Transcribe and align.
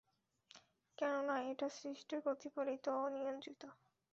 কেননা, 0.97 1.35
এটা 1.51 1.67
সৃষ্ট, 1.71 2.09
প্রতিপালিত 2.23 2.85
ও 2.95 3.03
নিয়ন্ত্রিত। 3.09 3.61